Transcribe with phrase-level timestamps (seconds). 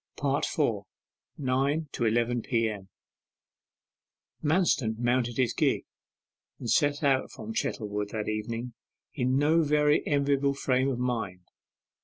[0.17, 0.41] 4.
[1.37, 2.89] NINE TO ELEVEN P.M.
[4.43, 5.85] Manston mounted his gig
[6.57, 8.73] and set out from Chettlewood that evening
[9.13, 11.41] in no very enviable frame of mind.